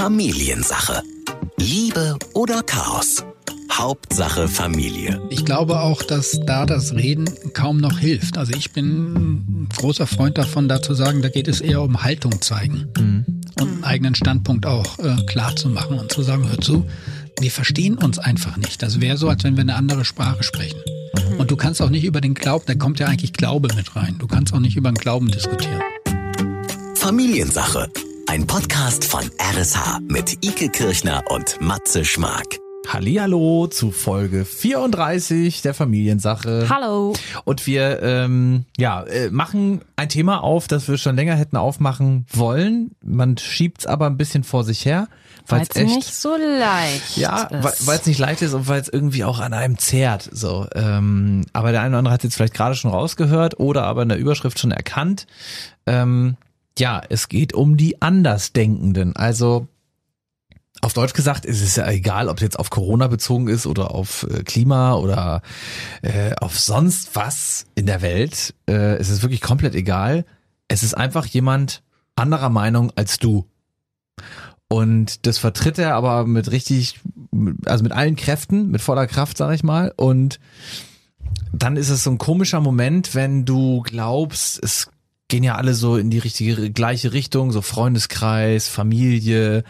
[0.00, 1.02] Familiensache.
[1.58, 3.22] Liebe oder Chaos?
[3.70, 5.20] Hauptsache Familie.
[5.28, 8.38] Ich glaube auch, dass da das Reden kaum noch hilft.
[8.38, 12.02] Also ich bin ein großer Freund davon, da zu sagen, da geht es eher um
[12.02, 13.42] Haltung zeigen mhm.
[13.60, 16.86] und einen eigenen Standpunkt auch äh, klar zu machen und zu sagen, hör zu,
[17.38, 18.82] wir verstehen uns einfach nicht.
[18.82, 20.80] Das wäre so, als wenn wir eine andere Sprache sprechen.
[21.14, 21.40] Mhm.
[21.40, 24.16] Und du kannst auch nicht über den Glauben, da kommt ja eigentlich Glaube mit rein.
[24.18, 25.82] Du kannst auch nicht über den Glauben diskutieren.
[26.94, 27.90] Familiensache.
[28.26, 32.58] Ein Podcast von RSH mit Ike Kirchner und Matze Schmark.
[32.88, 36.66] Hallihallo zu Folge 34 der Familiensache.
[36.68, 37.14] Hallo.
[37.44, 42.26] Und wir ähm, ja, äh, machen ein Thema auf, das wir schon länger hätten aufmachen
[42.32, 42.92] wollen.
[43.02, 45.08] Man schiebt es aber ein bisschen vor sich her.
[45.46, 47.86] Weil es nicht so leicht ja, ist.
[47.86, 50.28] weil es nicht leicht ist und weil es irgendwie auch an einem zehrt.
[50.32, 54.02] So, ähm, aber der eine oder andere hat jetzt vielleicht gerade schon rausgehört oder aber
[54.02, 55.26] in der Überschrift schon erkannt.
[55.86, 56.36] Ähm,
[56.80, 59.14] ja, es geht um die Andersdenkenden.
[59.14, 59.68] Also
[60.80, 63.94] auf Deutsch gesagt ist es ja egal, ob es jetzt auf Corona bezogen ist oder
[63.94, 65.42] auf äh, Klima oder
[66.00, 68.54] äh, auf sonst was in der Welt.
[68.66, 70.24] Äh, es ist wirklich komplett egal.
[70.68, 71.82] Es ist einfach jemand
[72.16, 73.46] anderer Meinung als du.
[74.68, 77.00] Und das vertritt er aber mit richtig,
[77.66, 79.92] also mit allen Kräften, mit voller Kraft, sag ich mal.
[79.96, 80.38] Und
[81.52, 84.90] dann ist es so ein komischer Moment, wenn du glaubst, es
[85.30, 89.64] gehen ja alle so in die richtige gleiche Richtung, so Freundeskreis, Familie.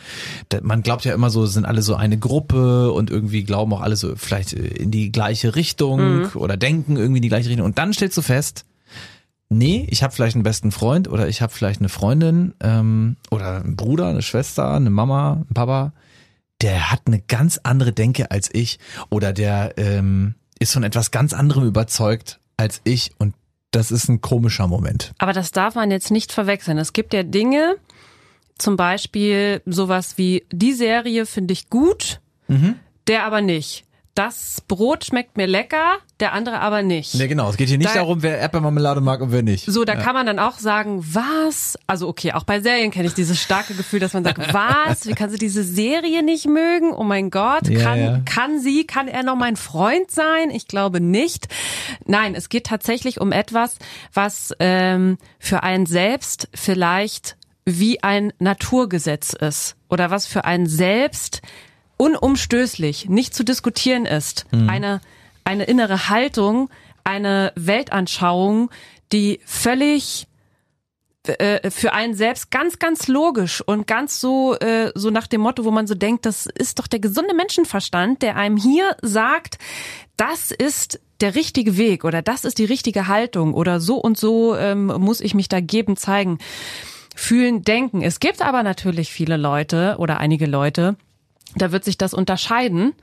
[0.62, 3.94] Man glaubt ja immer so, sind alle so eine Gruppe und irgendwie glauben auch alle
[3.94, 6.30] so vielleicht in die gleiche Richtung mhm.
[6.34, 7.66] oder denken irgendwie in die gleiche Richtung.
[7.66, 8.64] Und dann stellst du fest,
[9.48, 13.60] nee, ich habe vielleicht einen besten Freund oder ich habe vielleicht eine Freundin ähm, oder
[13.62, 15.92] einen Bruder, eine Schwester, eine Mama, einen Papa,
[16.62, 18.78] der hat eine ganz andere Denke als ich
[19.10, 23.34] oder der ähm, ist von etwas ganz anderem überzeugt als ich und
[23.70, 25.12] das ist ein komischer Moment.
[25.18, 26.78] Aber das darf man jetzt nicht verwechseln.
[26.78, 27.76] Es gibt ja Dinge,
[28.58, 32.76] zum Beispiel sowas wie die Serie finde ich gut, mhm.
[33.06, 37.14] der aber nicht das Brot schmeckt mir lecker, der andere aber nicht.
[37.14, 37.48] Nee, genau.
[37.48, 39.66] Es geht hier nicht da, darum, wer Erdbeermarmelade mag und wer nicht.
[39.66, 40.00] So, da ja.
[40.00, 41.78] kann man dann auch sagen, was?
[41.86, 45.06] Also okay, auch bei Serien kenne ich dieses starke Gefühl, dass man sagt, was?
[45.06, 46.92] Wie kann sie diese Serie nicht mögen?
[46.92, 48.20] Oh mein Gott, ja, kann, ja.
[48.24, 50.50] kann sie, kann er noch mein Freund sein?
[50.50, 51.48] Ich glaube nicht.
[52.04, 53.76] Nein, es geht tatsächlich um etwas,
[54.12, 61.42] was ähm, für einen selbst vielleicht wie ein Naturgesetz ist oder was für einen selbst
[62.00, 64.46] unumstößlich, nicht zu diskutieren ist.
[64.52, 64.70] Mhm.
[64.70, 65.00] Eine,
[65.44, 66.70] eine innere Haltung,
[67.04, 68.70] eine Weltanschauung,
[69.12, 70.26] die völlig
[71.24, 75.66] äh, für einen selbst ganz, ganz logisch und ganz so, äh, so nach dem Motto,
[75.66, 79.58] wo man so denkt, das ist doch der gesunde Menschenverstand, der einem hier sagt,
[80.16, 84.56] das ist der richtige Weg oder das ist die richtige Haltung oder so und so
[84.56, 86.38] ähm, muss ich mich da geben, zeigen,
[87.14, 88.00] fühlen, denken.
[88.00, 90.96] Es gibt aber natürlich viele Leute oder einige Leute,
[91.56, 92.94] da wird sich das unterscheiden.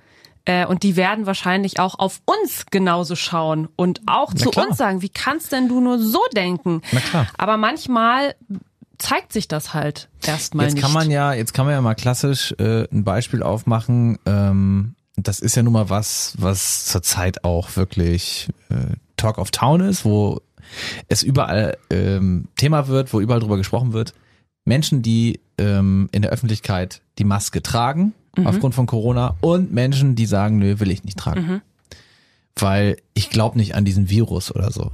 [0.45, 4.69] Äh, und die werden wahrscheinlich auch auf uns genauso schauen und auch Na zu klar.
[4.69, 6.81] uns sagen, wie kannst denn du nur so denken?
[6.93, 7.27] Na klar.
[7.37, 8.35] Aber manchmal
[8.97, 10.75] zeigt sich das halt erstmal nicht.
[10.75, 14.19] Jetzt kann man ja, jetzt kann man ja mal klassisch äh, ein Beispiel aufmachen.
[14.25, 19.81] Ähm, das ist ja nun mal was, was zurzeit auch wirklich äh, Talk of Town
[19.81, 20.41] ist, wo
[21.09, 24.13] es überall ähm, Thema wird, wo überall drüber gesprochen wird.
[24.65, 28.47] Menschen, die ähm, in der Öffentlichkeit die Maske tragen, mhm.
[28.47, 31.41] aufgrund von Corona und Menschen, die sagen, nö, will ich nicht tragen.
[31.41, 31.61] Mhm.
[32.55, 34.91] Weil ich glaube nicht an diesen Virus oder so.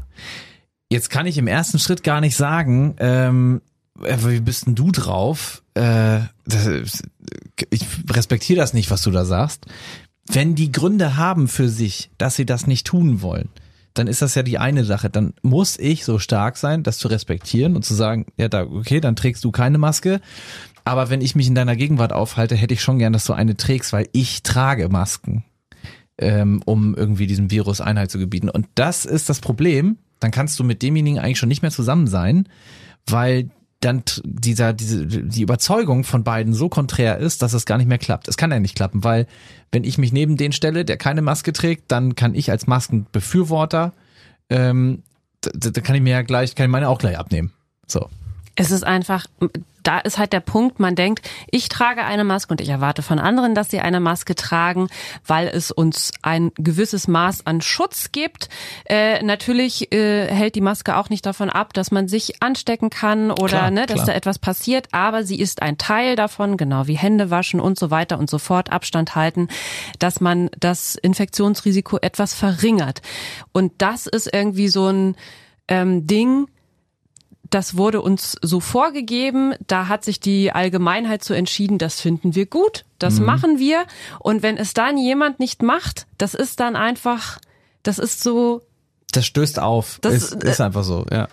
[0.90, 3.62] Jetzt kann ich im ersten Schritt gar nicht sagen, ähm,
[4.02, 5.64] äh, wie bist denn du drauf?
[5.74, 7.04] Äh, das,
[7.70, 9.66] ich respektiere das nicht, was du da sagst.
[10.28, 13.50] Wenn die Gründe haben für sich, dass sie das nicht tun wollen,
[13.94, 15.10] dann ist das ja die eine Sache.
[15.10, 19.00] Dann muss ich so stark sein, das zu respektieren und zu sagen, ja, da, okay,
[19.00, 20.22] dann trägst du keine Maske.
[20.84, 23.56] Aber wenn ich mich in deiner Gegenwart aufhalte, hätte ich schon gern, dass du eine
[23.56, 25.46] trägst, weil ich trage Masken,
[26.18, 28.50] ähm, um irgendwie diesem Virus Einheit zu gebieten.
[28.50, 29.98] Und das ist das Problem.
[30.20, 32.48] Dann kannst du mit demjenigen eigentlich schon nicht mehr zusammen sein,
[33.08, 33.50] weil
[33.80, 37.98] dann dieser, diese, die Überzeugung von beiden so konträr ist, dass es gar nicht mehr
[37.98, 38.28] klappt.
[38.28, 39.28] Es kann ja nicht klappen, weil
[39.72, 43.92] wenn ich mich neben den stelle, der keine Maske trägt, dann kann ich als Maskenbefürworter,
[44.50, 45.04] ähm,
[45.42, 47.52] da, da kann ich mir ja gleich, kann ich meine auch gleich abnehmen.
[47.86, 48.10] So.
[48.56, 49.26] Es ist einfach,
[49.84, 53.20] da ist halt der Punkt, man denkt, ich trage eine Maske und ich erwarte von
[53.20, 54.88] anderen, dass sie eine Maske tragen,
[55.26, 58.50] weil es uns ein gewisses Maß an Schutz gibt.
[58.86, 63.32] Äh, natürlich äh, hält die Maske auch nicht davon ab, dass man sich anstecken kann
[63.32, 64.08] oder klar, ne, dass klar.
[64.08, 67.92] da etwas passiert, aber sie ist ein Teil davon, genau wie Hände waschen und so
[67.92, 69.48] weiter und so fort, Abstand halten,
[70.00, 73.02] dass man das Infektionsrisiko etwas verringert.
[73.52, 75.16] Und das ist irgendwie so ein
[75.68, 76.48] ähm, Ding,
[77.54, 82.48] das wurde uns so vorgegeben, da hat sich die Allgemeinheit so entschieden, das finden wir
[82.48, 83.26] gut, das mhm.
[83.26, 83.86] machen wir.
[84.20, 87.40] Und wenn es dann jemand nicht macht, das ist dann einfach,
[87.84, 88.64] das ist so.
[89.12, 90.00] Das stößt auf.
[90.02, 91.28] Das ist, ist einfach so, ja.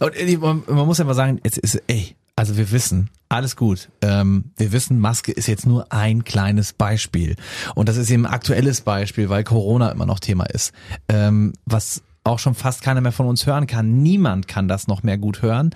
[0.00, 3.90] Und man, man muss ja mal sagen, es ist, ey, also wir wissen, alles gut.
[4.00, 7.36] Ähm, wir wissen, Maske ist jetzt nur ein kleines Beispiel.
[7.74, 10.72] Und das ist eben ein aktuelles Beispiel, weil Corona immer noch Thema ist.
[11.08, 14.02] Ähm, was auch schon fast keiner mehr von uns hören kann.
[14.02, 15.70] Niemand kann das noch mehr gut hören.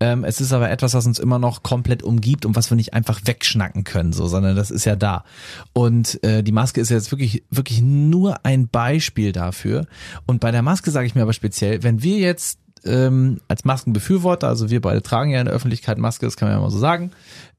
[0.00, 2.94] Ähm, es ist aber etwas, was uns immer noch komplett umgibt und was wir nicht
[2.94, 5.24] einfach wegschnacken können, so, sondern das ist ja da.
[5.72, 9.86] Und äh, die Maske ist jetzt wirklich, wirklich nur ein Beispiel dafür.
[10.26, 14.48] Und bei der Maske sage ich mir aber speziell, wenn wir jetzt ähm, als Maskenbefürworter,
[14.48, 16.78] also wir beide tragen ja in der Öffentlichkeit Maske, das kann man ja mal so
[16.78, 17.10] sagen,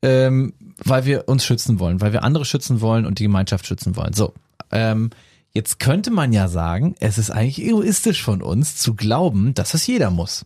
[0.02, 0.54] ähm,
[0.84, 4.14] weil wir uns schützen wollen, weil wir andere schützen wollen und die Gemeinschaft schützen wollen.
[4.14, 4.34] So,
[4.72, 5.10] ähm,
[5.58, 9.88] Jetzt könnte man ja sagen, es ist eigentlich egoistisch von uns zu glauben, dass es
[9.88, 10.46] jeder muss.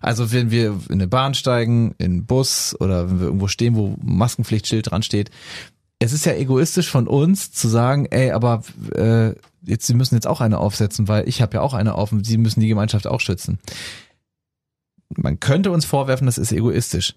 [0.00, 3.76] Also wenn wir in eine Bahn steigen, in einen Bus oder wenn wir irgendwo stehen,
[3.76, 5.30] wo Maskenpflichtschild dran steht,
[6.00, 8.64] es ist ja egoistisch von uns zu sagen, ey, aber
[8.96, 9.32] äh,
[9.62, 12.26] jetzt Sie müssen jetzt auch eine aufsetzen, weil ich habe ja auch eine auf und
[12.26, 13.60] Sie müssen die Gemeinschaft auch schützen.
[15.16, 17.14] Man könnte uns vorwerfen, das ist egoistisch.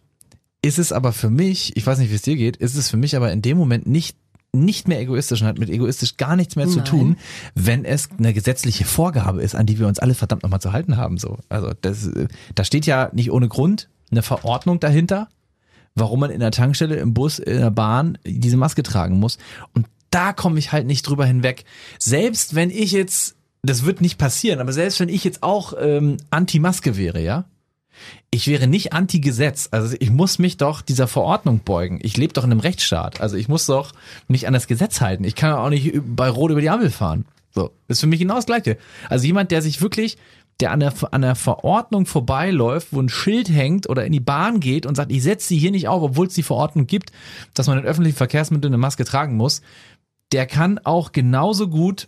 [0.61, 2.97] Ist es aber für mich, ich weiß nicht, wie es dir geht, ist es für
[2.97, 4.15] mich aber in dem Moment nicht
[4.51, 6.73] nicht mehr egoistisch und hat mit egoistisch gar nichts mehr Nein.
[6.73, 7.17] zu tun,
[7.55, 10.97] wenn es eine gesetzliche Vorgabe ist, an die wir uns alle verdammt nochmal zu halten
[10.97, 11.17] haben.
[11.17, 12.09] So, also das,
[12.55, 15.29] da steht ja nicht ohne Grund eine Verordnung dahinter,
[15.95, 19.37] warum man in der Tankstelle, im Bus, in der Bahn diese Maske tragen muss.
[19.73, 21.65] Und da komme ich halt nicht drüber hinweg.
[21.99, 26.17] Selbst wenn ich jetzt, das wird nicht passieren, aber selbst wenn ich jetzt auch ähm,
[26.31, 27.45] Anti-Maske wäre, ja,
[28.31, 29.69] ich wäre nicht anti-Gesetz.
[29.71, 31.99] Also ich muss mich doch dieser Verordnung beugen.
[32.01, 33.21] Ich lebe doch in einem Rechtsstaat.
[33.21, 33.91] Also ich muss doch
[34.27, 35.23] mich an das Gesetz halten.
[35.23, 37.25] Ich kann auch nicht bei Rot über die Ampel fahren.
[37.51, 38.77] So, ist für mich genau das Gleiche.
[39.09, 40.17] Also jemand, der sich wirklich,
[40.59, 44.59] der an der, an der Verordnung vorbeiläuft, wo ein Schild hängt oder in die Bahn
[44.59, 47.11] geht und sagt, ich setze sie hier nicht auf, obwohl es die Verordnung gibt,
[47.53, 49.61] dass man in öffentlichen Verkehrsmitteln eine Maske tragen muss,
[50.31, 52.07] der kann auch genauso gut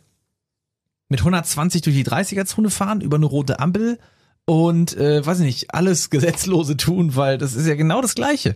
[1.09, 3.99] mit 120 durch die 30er-Zone fahren, über eine rote Ampel
[4.45, 8.55] und äh, weiß ich nicht, alles Gesetzlose tun, weil das ist ja genau das Gleiche.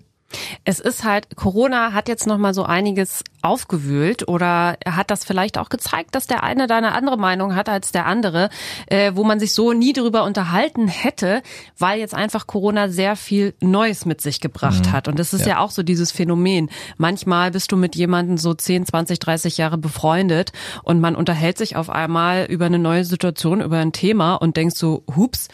[0.64, 5.58] Es ist halt, Corona hat jetzt noch mal so einiges aufgewühlt oder hat das vielleicht
[5.58, 8.50] auch gezeigt, dass der eine da eine andere Meinung hat als der andere,
[8.88, 11.44] äh, wo man sich so nie drüber unterhalten hätte,
[11.78, 14.92] weil jetzt einfach Corona sehr viel Neues mit sich gebracht mhm.
[14.92, 15.08] hat.
[15.08, 15.54] Und das ist ja.
[15.54, 16.70] ja auch so dieses Phänomen.
[16.98, 20.52] Manchmal bist du mit jemandem so 10, 20, 30 Jahre befreundet
[20.84, 24.76] und man unterhält sich auf einmal über eine neue Situation, über ein Thema und denkst
[24.76, 25.50] so, hups,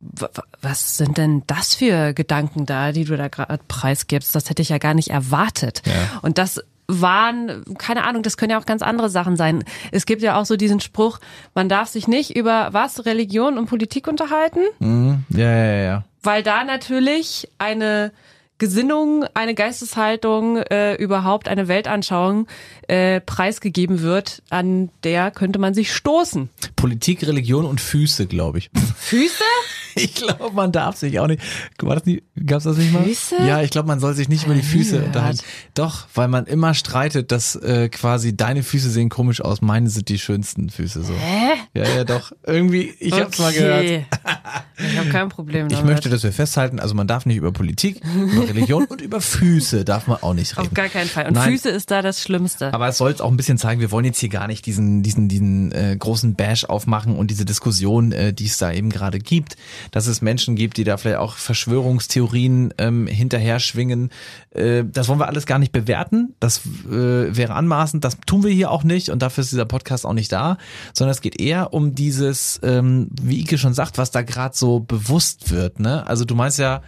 [0.00, 4.34] was sind denn das für Gedanken da, die du da gerade preisgibst?
[4.34, 5.82] Das hätte ich ja gar nicht erwartet.
[5.86, 6.20] Ja.
[6.22, 9.64] Und das waren, keine Ahnung, das können ja auch ganz andere Sachen sein.
[9.92, 11.18] Es gibt ja auch so diesen Spruch,
[11.54, 14.60] man darf sich nicht über was, Religion und Politik unterhalten.
[14.78, 15.24] Mhm.
[15.30, 16.04] Ja, ja, ja.
[16.22, 18.12] Weil da natürlich eine
[18.58, 22.48] Gesinnung, eine Geisteshaltung, äh, überhaupt eine Weltanschauung
[22.88, 26.48] äh, preisgegeben wird, an der könnte man sich stoßen.
[26.74, 28.70] Politik, Religion und Füße, glaube ich.
[28.96, 29.44] Füße?
[30.08, 31.42] Ich glaube, man darf sich auch nicht.
[31.80, 33.04] War das nicht, gab's das nicht mal?
[33.04, 33.36] Füße?
[33.46, 35.40] Ja, ich glaube, man soll sich nicht über die Füße unterhalten.
[35.74, 40.08] Doch, weil man immer streitet, dass äh, quasi deine Füße sehen komisch aus, meine sind
[40.08, 41.14] die schönsten Füße so.
[41.14, 41.54] Hä?
[41.74, 42.32] Ja, ja, doch.
[42.44, 43.22] Irgendwie, ich okay.
[43.22, 43.84] hab's mal gehört.
[43.84, 45.84] ich habe kein Problem damit.
[45.84, 49.20] Ich möchte, dass wir festhalten, also man darf nicht über Politik, über Religion und über
[49.20, 50.68] Füße darf man auch nicht reden.
[50.68, 51.26] Auf gar keinen Fall.
[51.26, 51.52] Und Nein.
[51.52, 52.72] Füße ist da das Schlimmste.
[52.72, 55.28] Aber es soll auch ein bisschen zeigen, wir wollen jetzt hier gar nicht diesen, diesen,
[55.28, 59.56] diesen äh, großen Bash aufmachen und diese Diskussion, äh, die es da eben gerade gibt,
[59.90, 64.10] dass es Menschen gibt, die da vielleicht auch Verschwörungstheorien ähm, hinterher schwingen.
[64.50, 66.34] Äh, das wollen wir alles gar nicht bewerten.
[66.40, 68.04] Das äh, wäre anmaßend.
[68.04, 70.58] Das tun wir hier auch nicht und dafür ist dieser Podcast auch nicht da,
[70.92, 74.80] sondern es geht eher um dieses, ähm, wie Ike schon sagt, was da gerade so
[74.80, 75.80] bewusst wird.
[75.80, 76.06] Ne?
[76.06, 76.82] Also du meinst ja,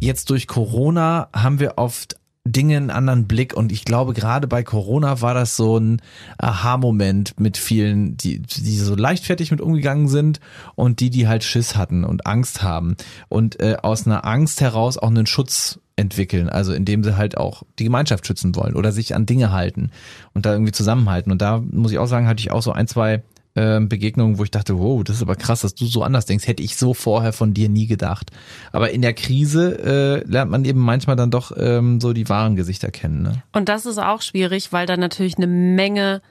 [0.00, 3.54] jetzt durch Corona haben wir oft Dinge einen anderen Blick.
[3.54, 6.02] Und ich glaube gerade bei Corona war das so ein
[6.38, 10.40] Aha-Moment mit vielen, die, die so leichtfertig mit umgegangen sind
[10.74, 12.96] und die, die halt Schiss hatten und Angst haben
[13.28, 17.62] und äh, aus einer Angst heraus auch einen Schutz entwickeln, also indem sie halt auch
[17.78, 19.90] die Gemeinschaft schützen wollen oder sich an Dinge halten
[20.32, 21.30] und da irgendwie zusammenhalten.
[21.30, 23.22] Und da muss ich auch sagen, hatte ich auch so ein, zwei
[23.54, 26.46] ähm, Begegnungen, wo ich dachte, wow, das ist aber krass, dass du so anders denkst.
[26.46, 28.30] Hätte ich so vorher von dir nie gedacht.
[28.72, 32.56] Aber in der Krise äh, lernt man eben manchmal dann doch ähm, so die wahren
[32.56, 33.22] Gesichter kennen.
[33.22, 33.42] Ne?
[33.52, 36.22] Und das ist auch schwierig, weil da natürlich eine Menge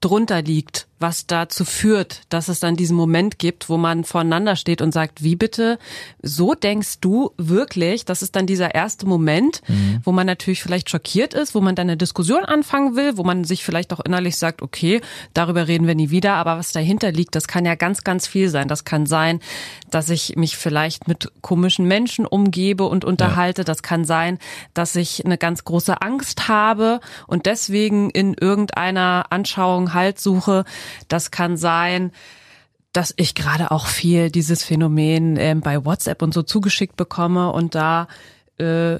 [0.00, 4.82] drunter liegt, was dazu führt, dass es dann diesen Moment gibt, wo man voneinander steht
[4.82, 5.78] und sagt, wie bitte,
[6.22, 8.04] so denkst du wirklich?
[8.04, 10.00] Das ist dann dieser erste Moment, mhm.
[10.04, 13.44] wo man natürlich vielleicht schockiert ist, wo man dann eine Diskussion anfangen will, wo man
[13.44, 15.00] sich vielleicht auch innerlich sagt, okay,
[15.32, 18.50] darüber reden wir nie wieder, aber was dahinter liegt, das kann ja ganz, ganz viel
[18.50, 18.68] sein.
[18.68, 19.40] Das kann sein,
[19.90, 23.62] dass ich mich vielleicht mit komischen Menschen umgebe und unterhalte.
[23.62, 23.64] Ja.
[23.64, 24.38] Das kann sein,
[24.74, 30.64] dass ich eine ganz große Angst habe und deswegen in irgendeiner Anschauung Halt suche,
[31.08, 32.12] das kann sein,
[32.92, 37.74] dass ich gerade auch viel dieses Phänomen äh, bei WhatsApp und so zugeschickt bekomme und
[37.74, 38.08] da
[38.58, 38.98] äh,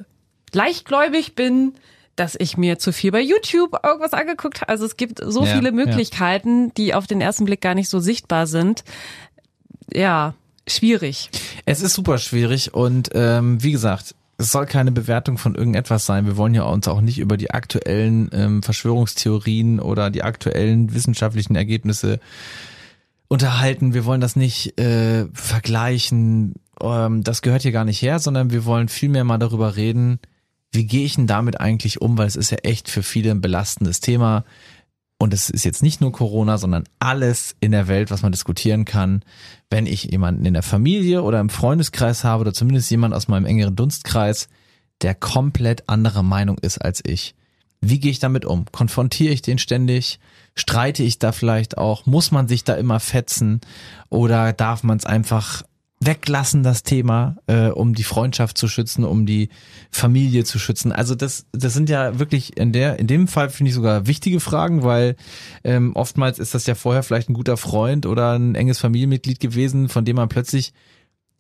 [0.53, 1.75] leichtgläubig bin,
[2.17, 4.69] dass ich mir zu viel bei YouTube irgendwas angeguckt habe.
[4.69, 6.73] Also es gibt so ja, viele Möglichkeiten, ja.
[6.77, 8.85] die auf den ersten Blick gar nicht so sichtbar sind.
[9.93, 10.35] Ja,
[10.69, 11.31] schwierig.
[11.65, 16.27] Es ist super schwierig und ähm, wie gesagt, es soll keine Bewertung von irgendetwas sein.
[16.27, 21.57] Wir wollen ja uns auch nicht über die aktuellen ähm, Verschwörungstheorien oder die aktuellen wissenschaftlichen
[21.57, 22.21] Ergebnisse
[23.29, 23.93] unterhalten.
[23.93, 26.55] Wir wollen das nicht äh, vergleichen.
[26.81, 30.19] Ähm, das gehört hier gar nicht her, sondern wir wollen vielmehr mal darüber reden,
[30.73, 33.43] wie gehe ich denn damit eigentlich um, weil es ist ja echt für viele ein
[33.43, 34.45] belastendes Thema.
[35.23, 38.87] Und es ist jetzt nicht nur Corona, sondern alles in der Welt, was man diskutieren
[38.87, 39.23] kann.
[39.69, 43.45] Wenn ich jemanden in der Familie oder im Freundeskreis habe oder zumindest jemand aus meinem
[43.45, 44.49] engeren Dunstkreis,
[45.03, 47.35] der komplett anderer Meinung ist als ich.
[47.83, 48.65] Wie gehe ich damit um?
[48.73, 50.21] Konfrontiere ich den ständig?
[50.55, 52.07] Streite ich da vielleicht auch?
[52.07, 53.61] Muss man sich da immer fetzen?
[54.09, 55.65] Oder darf man es einfach
[56.03, 59.51] weglassen, das Thema, äh, um die Freundschaft zu schützen, um die
[59.91, 60.93] Familie zu schützen.
[60.93, 64.41] Also das, das sind ja wirklich in der, in dem Fall finde ich sogar wichtige
[64.41, 65.17] Fragen, weil
[65.63, 69.91] ähm, oftmals ist das ja vorher vielleicht ein guter Freund oder ein enges Familienmitglied gewesen,
[69.91, 70.73] von dem man plötzlich,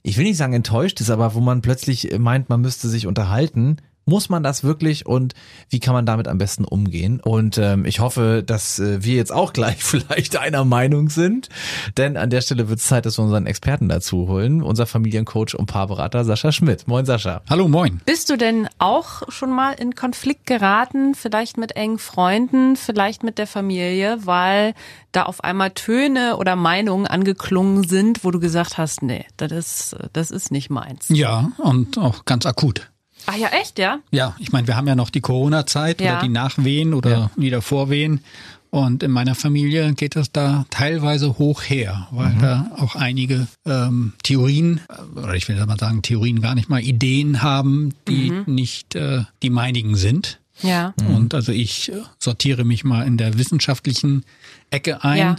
[0.02, 3.78] ich will nicht sagen enttäuscht ist, aber wo man plötzlich meint, man müsste sich unterhalten
[4.04, 5.34] muss man das wirklich und
[5.68, 7.20] wie kann man damit am besten umgehen?
[7.20, 11.48] Und ähm, ich hoffe, dass äh, wir jetzt auch gleich vielleicht einer Meinung sind,
[11.96, 15.54] denn an der Stelle wird es Zeit, dass wir unseren Experten dazu holen, unser Familiencoach
[15.54, 16.88] und Paarberater Sascha Schmidt.
[16.88, 17.42] Moin Sascha.
[17.48, 18.00] Hallo, moin.
[18.04, 23.38] Bist du denn auch schon mal in Konflikt geraten, vielleicht mit engen Freunden, vielleicht mit
[23.38, 24.74] der Familie, weil
[25.12, 29.96] da auf einmal Töne oder Meinungen angeklungen sind, wo du gesagt hast, nee, das ist,
[30.12, 31.06] das ist nicht meins.
[31.08, 32.90] Ja, und auch ganz akut.
[33.30, 34.00] Ach ja, echt, ja?
[34.10, 36.14] Ja, ich meine, wir haben ja noch die Corona-Zeit ja.
[36.14, 37.30] oder die Nachwehen oder ja.
[37.36, 38.22] wieder Vorwehen.
[38.70, 42.40] Und in meiner Familie geht das da teilweise hoch her, weil mhm.
[42.40, 44.80] da auch einige ähm, Theorien,
[45.14, 48.44] oder ich will mal sagen, Theorien gar nicht mal, Ideen haben, die mhm.
[48.46, 50.40] nicht äh, die meinigen sind.
[50.62, 50.92] Ja.
[51.08, 54.24] Und also ich äh, sortiere mich mal in der wissenschaftlichen
[54.70, 55.18] Ecke ein.
[55.18, 55.36] Ja.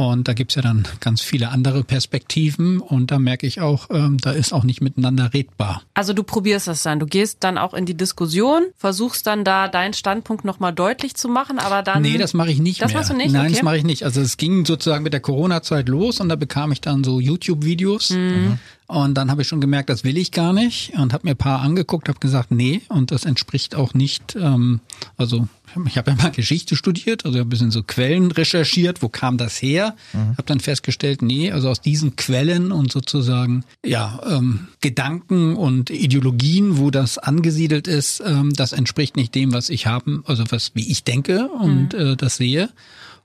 [0.00, 4.16] Und da gibt's ja dann ganz viele andere Perspektiven und da merke ich auch, ähm,
[4.16, 5.82] da ist auch nicht miteinander redbar.
[5.92, 9.68] Also du probierst das dann, du gehst dann auch in die Diskussion, versuchst dann da
[9.68, 12.00] deinen Standpunkt nochmal deutlich zu machen, aber dann...
[12.00, 13.00] Nee, das mache ich nicht das mehr.
[13.00, 13.30] Machst du nicht?
[13.30, 13.52] Nein, okay.
[13.52, 14.04] das mache ich nicht.
[14.04, 18.08] Also es ging sozusagen mit der Corona-Zeit los und da bekam ich dann so YouTube-Videos.
[18.08, 18.58] Mhm.
[18.90, 21.36] Und dann habe ich schon gemerkt, das will ich gar nicht und habe mir ein
[21.36, 24.80] paar angeguckt, habe gesagt, nee, und das entspricht auch nicht, ähm,
[25.16, 25.46] also
[25.86, 29.62] ich habe ja mal Geschichte studiert, also ein bisschen so Quellen recherchiert, wo kam das
[29.62, 29.94] her?
[30.12, 30.30] Mhm.
[30.30, 36.76] Habe dann festgestellt, nee, also aus diesen Quellen und sozusagen ja ähm, Gedanken und Ideologien,
[36.76, 40.90] wo das angesiedelt ist, ähm, das entspricht nicht dem, was ich haben, also was wie
[40.90, 42.00] ich denke und mhm.
[42.00, 42.70] äh, das sehe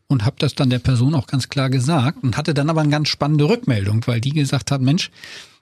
[0.07, 2.91] und habe das dann der Person auch ganz klar gesagt und hatte dann aber eine
[2.91, 5.09] ganz spannende Rückmeldung, weil die gesagt hat, Mensch,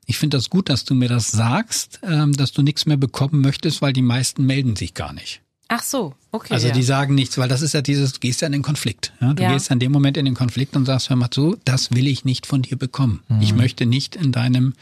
[0.06, 3.42] ich finde das gut, dass du mir das sagst, ähm, dass du nichts mehr bekommen
[3.42, 5.43] möchtest, weil die meisten melden sich gar nicht.
[5.70, 6.54] Ach so, okay.
[6.54, 6.74] Also ja.
[6.74, 9.14] die sagen nichts, weil das ist ja dieses, du gehst ja in den Konflikt.
[9.22, 9.34] Ja?
[9.34, 9.54] Du ja.
[9.54, 12.08] gehst ja in dem Moment in den Konflikt und sagst, hör mal zu, das will
[12.08, 13.24] ich nicht von dir bekommen.
[13.30, 13.42] Mhm.
[13.42, 14.74] Ich möchte nicht in deinem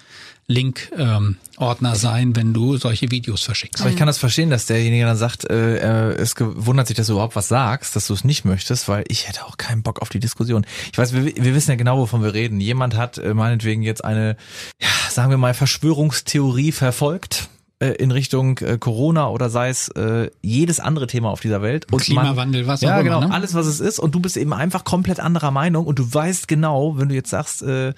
[0.47, 3.81] Link-Ordner ähm, sein, wenn du solche Videos verschickst.
[3.81, 7.13] Aber ich kann das verstehen, dass derjenige dann sagt, äh, es wundert sich, dass du
[7.13, 10.09] überhaupt was sagst, dass du es nicht möchtest, weil ich hätte auch keinen Bock auf
[10.09, 10.65] die Diskussion.
[10.91, 12.59] Ich weiß, wir, wir wissen ja genau, wovon wir reden.
[12.59, 14.35] Jemand hat äh, meinetwegen jetzt eine,
[14.81, 17.49] ja, sagen wir mal, Verschwörungstheorie verfolgt
[17.81, 21.91] äh, in Richtung äh, Corona oder sei es äh, jedes andere Thema auf dieser Welt.
[21.91, 23.33] Und Klimawandel, was ja, auch genau, immer, ne?
[23.33, 26.47] alles was es ist und du bist eben einfach komplett anderer Meinung und du weißt
[26.47, 27.93] genau, wenn du jetzt sagst, äh,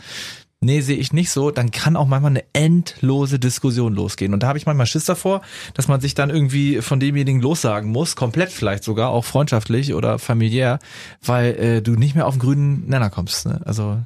[0.62, 4.34] nee, sehe ich nicht so, dann kann auch manchmal eine endlose Diskussion losgehen.
[4.34, 5.42] Und da habe ich manchmal Schiss davor,
[5.74, 10.18] dass man sich dann irgendwie von demjenigen lossagen muss, komplett vielleicht sogar, auch freundschaftlich oder
[10.20, 10.80] familiär,
[11.22, 13.46] weil äh, du nicht mehr auf den grünen Nenner kommst.
[13.46, 13.62] Ne?
[13.66, 14.00] Also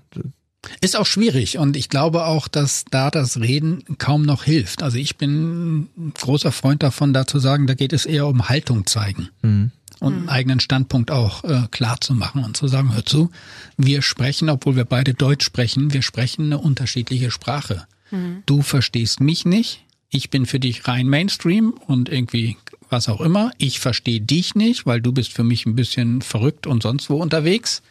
[0.81, 4.83] ist auch schwierig und ich glaube auch, dass da das Reden kaum noch hilft.
[4.83, 8.49] Also ich bin ein großer Freund davon, da zu sagen, da geht es eher um
[8.49, 9.29] Haltung zeigen.
[9.41, 9.71] Mhm.
[9.99, 13.31] Und einen eigenen Standpunkt auch äh, klar zu machen und zu sagen, hör zu,
[13.77, 17.87] wir sprechen, obwohl wir beide Deutsch sprechen, wir sprechen eine unterschiedliche Sprache.
[18.11, 18.43] Mhm.
[18.45, 22.57] Du verstehst mich nicht, ich bin für dich rein Mainstream und irgendwie
[22.89, 23.51] was auch immer.
[23.57, 27.17] Ich verstehe dich nicht, weil du bist für mich ein bisschen verrückt und sonst wo
[27.17, 27.81] unterwegs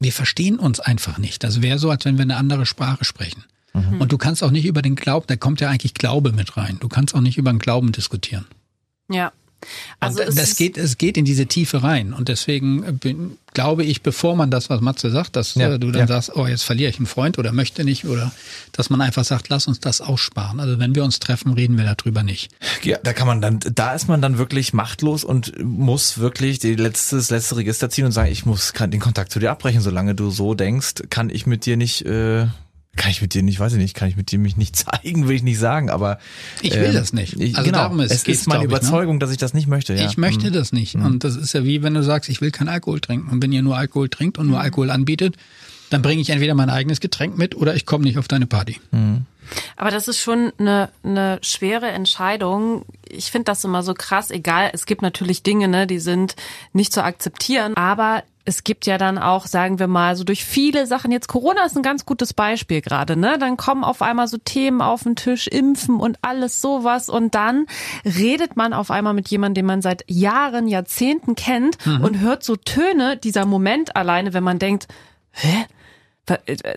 [0.00, 1.44] wir verstehen uns einfach nicht.
[1.44, 3.44] Das wäre so, als wenn wir eine andere Sprache sprechen.
[3.72, 4.00] Mhm.
[4.00, 6.78] Und du kannst auch nicht über den Glauben, da kommt ja eigentlich Glaube mit rein.
[6.80, 8.46] Du kannst auch nicht über den Glauben diskutieren.
[9.10, 9.32] Ja.
[10.00, 12.12] Also und das geht, es geht in diese Tiefe rein.
[12.12, 15.90] Und deswegen bin, glaube ich, bevor man das, was Matze sagt, dass ja, äh, du
[15.90, 16.06] dann ja.
[16.06, 18.32] sagst, oh, jetzt verliere ich einen Freund oder möchte nicht, oder
[18.72, 20.60] dass man einfach sagt, lass uns das aussparen.
[20.60, 22.50] Also wenn wir uns treffen, reden wir darüber nicht.
[22.82, 26.74] Ja, da kann man dann, da ist man dann wirklich machtlos und muss wirklich die
[26.74, 29.80] letzte, das letzte Register ziehen und sagen, ich muss den Kontakt zu dir abbrechen.
[29.80, 32.46] Solange du so denkst, kann ich mit dir nicht äh,
[32.96, 35.28] kann ich mit dir nicht, weiß ich nicht, kann ich mit dir mich nicht zeigen,
[35.28, 36.18] will ich nicht sagen, aber
[36.62, 37.40] ich will ähm, das nicht.
[37.40, 39.18] Ich, also genau, darum ist, es ist meine Überzeugung, ich, ne?
[39.20, 39.94] dass ich das nicht möchte.
[39.94, 40.06] Ja.
[40.06, 40.52] Ich möchte mhm.
[40.52, 40.96] das nicht.
[40.96, 41.06] Mhm.
[41.06, 43.30] Und das ist ja wie wenn du sagst, ich will kein Alkohol trinken.
[43.30, 44.64] Und wenn ihr nur Alkohol trinkt und nur mhm.
[44.64, 45.36] Alkohol anbietet,
[45.90, 48.80] dann bringe ich entweder mein eigenes Getränk mit oder ich komme nicht auf deine Party.
[48.90, 49.26] Mhm.
[49.76, 52.84] Aber das ist schon eine, eine schwere Entscheidung.
[53.08, 56.36] Ich finde das immer so krass, egal, es gibt natürlich Dinge, ne, die sind
[56.72, 60.86] nicht zu akzeptieren, aber es gibt ja dann auch, sagen wir mal, so durch viele
[60.86, 63.38] Sachen, jetzt Corona ist ein ganz gutes Beispiel gerade, ne?
[63.38, 67.66] Dann kommen auf einmal so Themen auf den Tisch, Impfen und alles sowas und dann
[68.04, 72.04] redet man auf einmal mit jemandem, den man seit Jahren, Jahrzehnten kennt mhm.
[72.04, 74.88] und hört so Töne, dieser Moment alleine, wenn man denkt,
[75.32, 75.64] hä?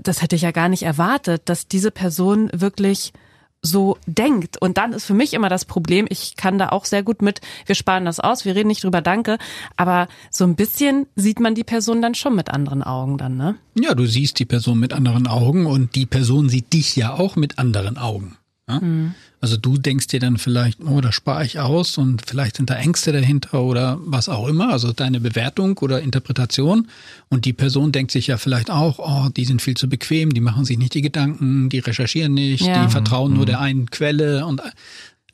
[0.04, 3.13] Das hätte ich ja gar nicht erwartet, dass diese Person wirklich
[3.62, 4.62] so denkt.
[4.62, 7.42] Und dann ist für mich immer das Problem, ich kann da auch sehr gut mit,
[7.66, 9.38] wir sparen das aus, wir reden nicht drüber, danke.
[9.75, 13.56] Aber so ein bisschen sieht man die Person dann schon mit anderen Augen dann, ne?
[13.75, 17.36] Ja, du siehst die Person mit anderen Augen und die Person sieht dich ja auch
[17.36, 18.38] mit anderen Augen.
[18.68, 18.80] Ja?
[18.80, 19.16] Mhm.
[19.39, 22.75] Also du denkst dir dann vielleicht, oh, da spare ich aus und vielleicht sind da
[22.75, 26.88] Ängste dahinter oder was auch immer, also deine Bewertung oder Interpretation.
[27.29, 30.41] Und die Person denkt sich ja vielleicht auch, oh, die sind viel zu bequem, die
[30.41, 32.84] machen sich nicht die Gedanken, die recherchieren nicht, ja.
[32.84, 33.48] die vertrauen nur mhm.
[33.48, 34.62] der einen Quelle und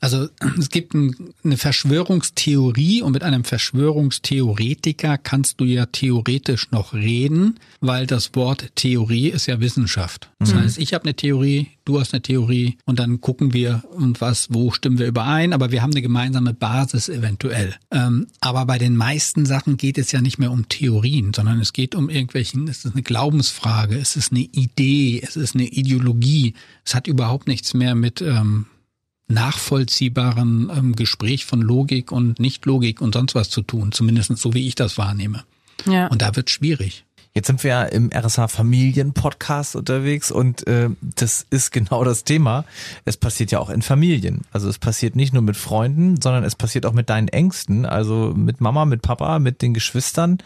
[0.04, 6.92] also es gibt ein, eine Verschwörungstheorie und mit einem Verschwörungstheoretiker kannst du ja theoretisch noch
[6.92, 10.30] reden, weil das Wort Theorie ist ja Wissenschaft.
[10.38, 10.60] Das mhm.
[10.60, 14.48] heißt, ich habe eine Theorie, du hast eine Theorie und dann gucken wir und was,
[14.50, 17.74] wo stimmen wir überein, aber wir haben eine gemeinsame Basis eventuell.
[17.90, 21.72] Ähm, aber bei den meisten Sachen geht es ja nicht mehr um Theorien, sondern es
[21.72, 26.52] geht um irgendwelchen, es ist eine Glaubensfrage, es ist eine Idee, es ist eine Ideologie.
[26.84, 28.66] Es hat überhaupt nichts mehr mit ähm,
[29.28, 34.66] nachvollziehbaren ähm, Gespräch von Logik und Nicht-Logik und sonst was zu tun, zumindest so wie
[34.66, 35.44] ich das wahrnehme.
[35.86, 36.08] Ja.
[36.08, 37.04] Und da wird schwierig.
[37.36, 42.22] Jetzt sind wir ja im RSH Familien Podcast unterwegs und äh, das ist genau das
[42.22, 42.64] Thema.
[43.04, 44.42] Es passiert ja auch in Familien.
[44.52, 48.32] Also es passiert nicht nur mit Freunden, sondern es passiert auch mit deinen Ängsten, also
[48.36, 50.38] mit Mama, mit Papa, mit den Geschwistern.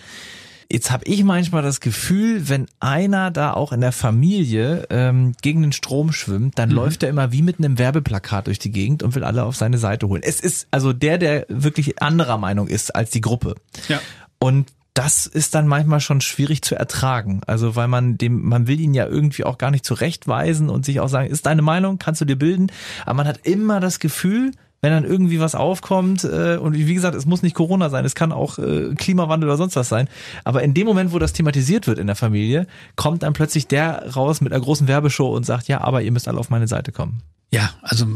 [0.70, 5.62] Jetzt habe ich manchmal das Gefühl, wenn einer da auch in der Familie ähm, gegen
[5.62, 6.74] den Strom schwimmt, dann mhm.
[6.74, 9.78] läuft er immer wie mit einem Werbeplakat durch die Gegend und will alle auf seine
[9.78, 10.22] Seite holen.
[10.22, 13.54] Es ist also der, der wirklich anderer Meinung ist als die Gruppe.
[13.88, 13.98] Ja.
[14.38, 17.40] Und das ist dann manchmal schon schwierig zu ertragen.
[17.46, 21.00] Also weil man dem, man will ihn ja irgendwie auch gar nicht zurechtweisen und sich
[21.00, 22.70] auch sagen, ist deine Meinung, kannst du dir bilden.
[23.07, 27.16] Aber man hat immer das Gefühl, wenn dann irgendwie was aufkommt, äh, und wie gesagt,
[27.16, 30.08] es muss nicht Corona sein, es kann auch äh, Klimawandel oder sonst was sein,
[30.44, 34.14] aber in dem Moment, wo das thematisiert wird in der Familie, kommt dann plötzlich der
[34.14, 36.92] raus mit einer großen Werbeshow und sagt, ja, aber ihr müsst alle auf meine Seite
[36.92, 37.22] kommen.
[37.50, 38.06] Ja, also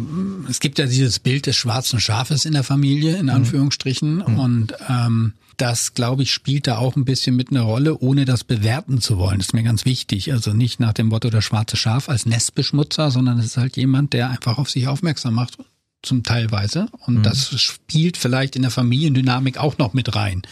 [0.50, 3.30] es gibt ja dieses Bild des schwarzen Schafes in der Familie, in mhm.
[3.30, 4.38] Anführungsstrichen, mhm.
[4.38, 8.44] und ähm, das, glaube ich, spielt da auch ein bisschen mit einer Rolle, ohne das
[8.44, 9.38] bewerten zu wollen.
[9.38, 10.32] Das ist mir ganz wichtig.
[10.32, 14.12] Also nicht nach dem Motto das schwarze Schaf als Nestbeschmutzer, sondern es ist halt jemand,
[14.12, 15.58] der einfach auf sich aufmerksam macht
[16.02, 16.86] zum Teilweise.
[17.06, 17.22] Und mhm.
[17.22, 20.42] das spielt vielleicht in der Familiendynamik auch noch mit rein.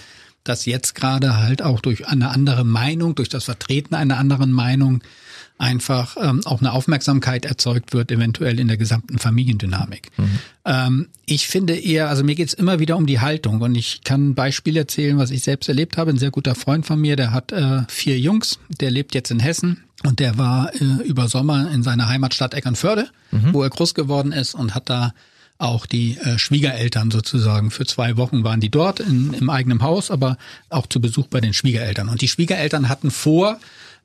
[0.44, 5.02] Dass jetzt gerade halt auch durch eine andere Meinung, durch das Vertreten einer anderen Meinung
[5.60, 10.10] einfach ähm, auch eine Aufmerksamkeit erzeugt wird, eventuell in der gesamten Familiendynamik.
[10.16, 10.38] Mhm.
[10.64, 14.30] Ähm, ich finde eher, also mir geht's immer wieder um die Haltung und ich kann
[14.30, 16.10] ein Beispiel erzählen, was ich selbst erlebt habe.
[16.10, 19.38] Ein sehr guter Freund von mir, der hat äh, vier Jungs, der lebt jetzt in
[19.38, 23.52] Hessen und der war äh, über Sommer in seiner Heimatstadt Eckernförde, mhm.
[23.52, 25.12] wo er groß geworden ist und hat da
[25.60, 27.70] auch die äh, Schwiegereltern sozusagen.
[27.70, 31.40] Für zwei Wochen waren die dort in, im eigenen Haus, aber auch zu Besuch bei
[31.40, 32.08] den Schwiegereltern.
[32.08, 33.58] Und die Schwiegereltern hatten vor,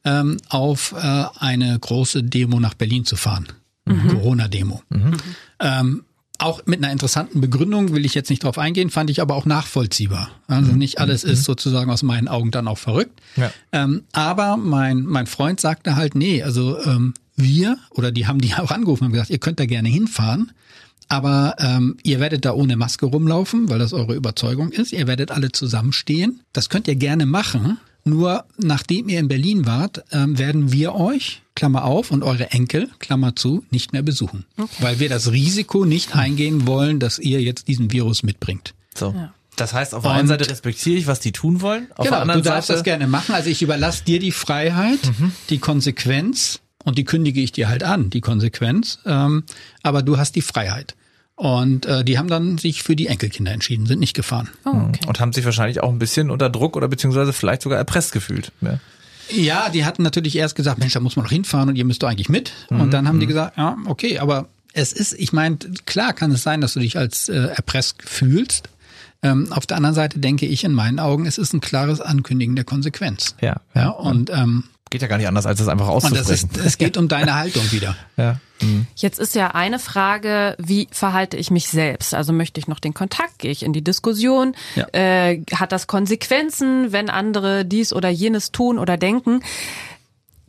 [0.03, 3.47] ähm, auf äh, eine große Demo nach Berlin zu fahren.
[3.85, 4.07] Mhm.
[4.09, 4.81] Corona-Demo.
[4.89, 5.17] Mhm.
[5.59, 6.03] Ähm,
[6.37, 9.45] auch mit einer interessanten Begründung will ich jetzt nicht drauf eingehen, fand ich aber auch
[9.45, 10.29] nachvollziehbar.
[10.47, 10.77] Also mhm.
[10.77, 11.31] nicht alles mhm.
[11.31, 13.21] ist sozusagen aus meinen Augen dann auch verrückt.
[13.37, 13.51] Ja.
[13.71, 18.53] Ähm, aber mein, mein Freund sagte halt, nee, also ähm, wir, oder die haben die
[18.57, 20.51] auch angerufen und gesagt, ihr könnt da gerne hinfahren,
[21.07, 24.91] aber ähm, ihr werdet da ohne Maske rumlaufen, weil das eure Überzeugung ist.
[24.93, 26.41] Ihr werdet alle zusammenstehen.
[26.53, 27.77] Das könnt ihr gerne machen.
[28.03, 32.89] Nur nachdem ihr in Berlin wart, ähm, werden wir euch, Klammer auf, und eure Enkel,
[32.99, 34.45] Klammer zu, nicht mehr besuchen.
[34.57, 34.69] Okay.
[34.79, 38.75] Weil wir das Risiko nicht eingehen wollen, dass ihr jetzt diesen Virus mitbringt.
[38.95, 39.11] So.
[39.15, 39.33] Ja.
[39.55, 41.87] Das heißt, auf der einen Seite respektiere ich, was die tun wollen.
[41.95, 43.33] Auf genau, der anderen du darfst Seite, das gerne machen.
[43.33, 45.31] Also ich überlasse dir die Freiheit, Mhm.
[45.49, 48.99] die Konsequenz und die kündige ich dir halt an, die Konsequenz.
[49.05, 49.43] Ähm,
[49.83, 50.95] aber du hast die Freiheit.
[51.35, 54.49] Und äh, die haben dann sich für die Enkelkinder entschieden, sind nicht gefahren.
[54.63, 55.01] Oh, okay.
[55.05, 58.53] Und haben sich wahrscheinlich auch ein bisschen unter Druck oder beziehungsweise vielleicht sogar erpresst gefühlt.
[58.61, 58.79] Ja.
[59.29, 62.03] Ja, die hatten natürlich erst gesagt, Mensch, da muss man doch hinfahren und ihr müsst
[62.03, 62.53] doch eigentlich mit.
[62.69, 66.43] Und dann haben die gesagt, ja, okay, aber es ist, ich meine, klar kann es
[66.43, 68.69] sein, dass du dich als äh, erpresst fühlst.
[69.23, 72.55] Ähm, auf der anderen Seite denke ich in meinen Augen, es ist ein klares Ankündigen
[72.55, 73.35] der Konsequenz.
[73.41, 73.61] Ja.
[73.73, 76.49] Ja, und, ähm, Geht ja gar nicht anders, als das einfach und auszusprechen.
[76.53, 77.97] ist, es geht um deine Haltung wieder.
[78.15, 78.39] ja.
[78.61, 78.87] Mhm.
[78.95, 82.13] Jetzt ist ja eine Frage, wie verhalte ich mich selbst?
[82.13, 84.55] Also möchte ich noch den Kontakt, gehe ich in die Diskussion?
[84.75, 84.87] Ja.
[84.93, 89.41] Äh, hat das Konsequenzen, wenn andere dies oder jenes tun oder denken?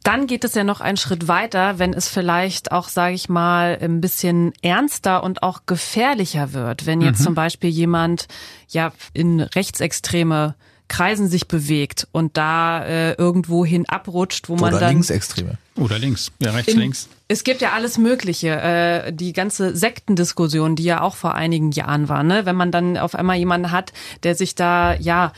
[0.05, 3.77] Dann geht es ja noch einen Schritt weiter, wenn es vielleicht auch, sage ich mal,
[3.83, 6.87] ein bisschen ernster und auch gefährlicher wird.
[6.87, 8.29] Wenn jetzt zum Beispiel jemand
[8.69, 10.55] ja in rechtsextreme
[10.89, 15.59] Kreisen sich bewegt und da äh, irgendwo hin abrutscht, wo man Oder dann Linksextreme.
[15.77, 17.09] Oder links, ja, rechts, in- links.
[17.29, 18.49] Es gibt ja alles Mögliche.
[18.49, 22.47] Äh, die ganze Sektendiskussion, die ja auch vor einigen Jahren war, ne?
[22.47, 25.33] Wenn man dann auf einmal jemanden hat, der sich da, ja,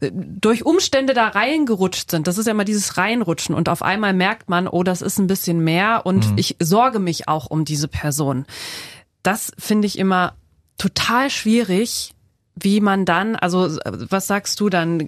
[0.00, 2.28] durch Umstände da reingerutscht sind.
[2.28, 5.26] Das ist ja immer dieses Reinrutschen und auf einmal merkt man, oh, das ist ein
[5.26, 8.46] bisschen mehr und ich sorge mich auch um diese Person.
[9.24, 10.34] Das finde ich immer
[10.78, 12.14] total schwierig,
[12.60, 15.06] wie man dann, also äh, was sagst du dann?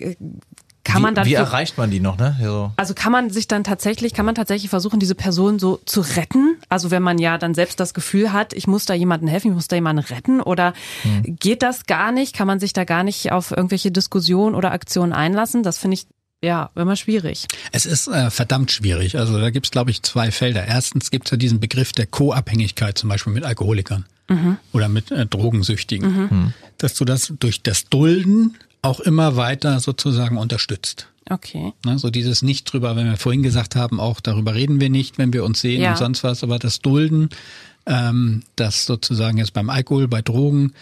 [0.82, 2.36] Kann wie, man dann wie erreicht man die noch, ne?
[2.42, 2.72] So.
[2.76, 6.56] also kann man sich dann tatsächlich, kann man tatsächlich versuchen, diese Person so zu retten?
[6.68, 9.54] Also wenn man ja dann selbst das Gefühl hat, ich muss da jemanden helfen, ich
[9.54, 10.72] muss da jemanden retten oder
[11.22, 12.34] geht das gar nicht?
[12.34, 15.62] Kann man sich da gar nicht auf irgendwelche Diskussionen oder Aktionen einlassen?
[15.62, 16.06] Das finde ich
[16.42, 17.46] ja immer schwierig.
[17.72, 19.18] Es ist äh, verdammt schwierig.
[19.18, 20.66] Also da gibt es, glaube ich, zwei Felder.
[20.66, 24.06] Erstens gibt es ja diesen Begriff der Co-Abhängigkeit, zum Beispiel mit Alkoholikern
[24.72, 31.08] oder mit äh, Drogensüchtigen, dass du das durch das Dulden auch immer weiter sozusagen unterstützt.
[31.28, 31.72] Okay.
[31.84, 35.18] Ne, so dieses nicht drüber, wenn wir vorhin gesagt haben, auch darüber reden wir nicht,
[35.18, 35.90] wenn wir uns sehen Ja.
[35.92, 37.28] und sonst was, aber das Dulden,
[37.86, 40.72] ähm, das sozusagen jetzt beim Alkohol, bei Drogen,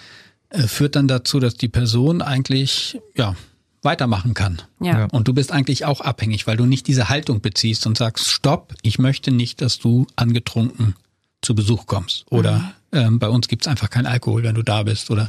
[0.50, 3.34] äh, führt dann dazu, dass die Person eigentlich ja
[3.82, 4.62] weitermachen kann.
[4.80, 5.04] Ja.
[5.12, 8.74] Und du bist eigentlich auch abhängig, weil du nicht diese Haltung beziehst und sagst, stopp,
[8.82, 10.94] ich möchte nicht, dass du angetrunken
[11.42, 12.24] zu Besuch kommst.
[12.30, 15.28] Oder ähm, bei uns gibt's einfach keinen Alkohol, wenn du da bist oder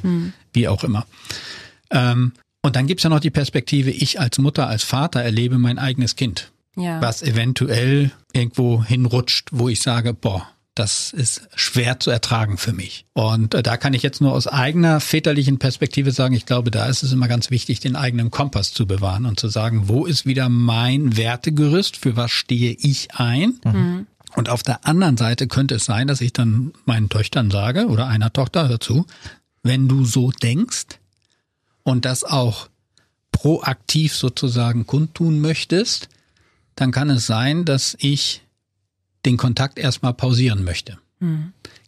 [0.53, 1.05] wie auch immer.
[1.91, 5.79] Ähm, und dann gibt's ja noch die Perspektive, ich als Mutter, als Vater erlebe mein
[5.79, 7.01] eigenes Kind, Ja.
[7.01, 13.05] was eventuell irgendwo hinrutscht, wo ich sage, boah, das ist schwer zu ertragen für mich.
[13.13, 16.85] Und äh, da kann ich jetzt nur aus eigener väterlichen Perspektive sagen, ich glaube, da
[16.85, 20.25] ist es immer ganz wichtig, den eigenen Kompass zu bewahren und zu sagen, wo ist
[20.25, 24.07] wieder mein Wertegerüst, für was stehe ich ein?
[24.35, 28.07] Und auf der anderen Seite könnte es sein, dass ich dann meinen Töchtern sage oder
[28.07, 29.05] einer Tochter dazu,
[29.63, 30.99] wenn du so denkst
[31.83, 32.69] und das auch
[33.31, 36.09] proaktiv sozusagen kundtun möchtest,
[36.75, 38.43] dann kann es sein, dass ich
[39.25, 40.97] den Kontakt erstmal pausieren möchte.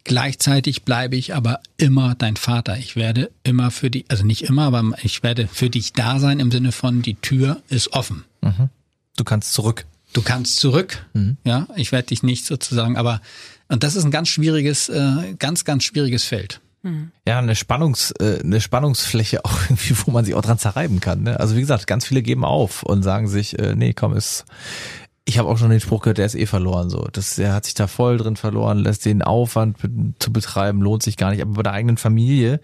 [0.03, 2.77] Gleichzeitig bleibe ich aber immer dein Vater.
[2.77, 6.39] Ich werde immer für die, also nicht immer, aber ich werde für dich da sein
[6.39, 8.25] im Sinne von die Tür ist offen.
[9.15, 9.85] Du kannst zurück.
[10.13, 11.05] Du kannst zurück.
[11.43, 13.21] Ja, ich werde dich nicht sozusagen, aber
[13.69, 16.59] und das ist ein ganz schwieriges, äh, ganz, ganz schwieriges Feld.
[17.27, 21.23] Ja, eine Spannungs, äh, eine Spannungsfläche auch irgendwie, wo man sich auch dran zerreiben kann.
[21.23, 21.39] Ne?
[21.39, 24.45] Also wie gesagt, ganz viele geben auf und sagen sich, äh, nee, komm, ist.
[25.25, 26.89] Ich habe auch schon den Spruch gehört, der ist eh verloren.
[26.89, 29.77] So, das, der hat sich da voll drin verloren, lässt den Aufwand
[30.17, 31.41] zu betreiben, lohnt sich gar nicht.
[31.41, 32.59] Aber bei der eigenen Familie,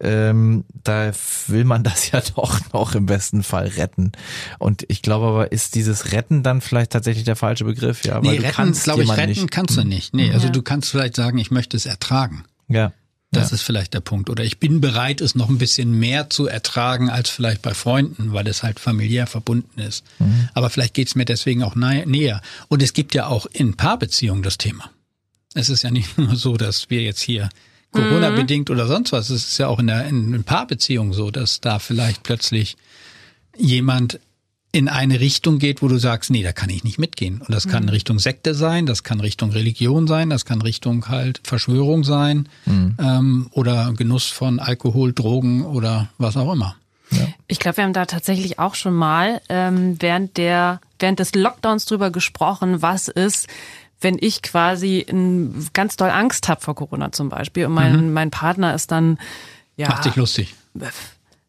[0.00, 1.12] ähm, da
[1.48, 4.12] will man das ja doch noch im besten Fall retten.
[4.58, 8.02] Und ich glaube aber, ist dieses Retten dann vielleicht tatsächlich der falsche Begriff?
[8.04, 9.50] Ja, weil Nee, du retten, kannst glaube ich, retten nicht.
[9.50, 10.14] kannst du nicht.
[10.14, 10.52] Nee, also Ja.
[10.52, 12.44] du kannst vielleicht sagen, ich möchte es ertragen.
[12.68, 12.92] Ja.
[13.30, 13.56] Das ja.
[13.56, 14.30] ist vielleicht der Punkt.
[14.30, 18.32] Oder ich bin bereit, es noch ein bisschen mehr zu ertragen als vielleicht bei Freunden,
[18.32, 20.04] weil es halt familiär verbunden ist.
[20.18, 20.48] Mhm.
[20.54, 22.40] Aber vielleicht geht's mir deswegen auch näher.
[22.68, 24.90] Und es gibt ja auch in Paarbeziehungen das Thema.
[25.54, 27.50] Es ist ja nicht nur so, dass wir jetzt hier
[27.92, 29.30] Corona-bedingt oder sonst was.
[29.30, 32.76] Es ist ja auch in der in, in Paarbeziehungen so, dass da vielleicht plötzlich
[33.56, 34.20] jemand
[34.70, 37.40] in eine Richtung geht, wo du sagst, nee, da kann ich nicht mitgehen.
[37.40, 41.40] Und das kann Richtung Sekte sein, das kann Richtung Religion sein, das kann Richtung halt
[41.42, 42.48] Verschwörung sein
[42.98, 46.76] ähm, oder Genuss von Alkohol, Drogen oder was auch immer.
[47.46, 51.86] Ich glaube, wir haben da tatsächlich auch schon mal ähm, während der während des Lockdowns
[51.86, 53.46] drüber gesprochen, was ist,
[54.00, 58.30] wenn ich quasi n, ganz doll Angst habe vor Corona zum Beispiel und mein mein
[58.30, 59.18] Partner ist dann
[59.76, 60.54] ja Macht sich lustig.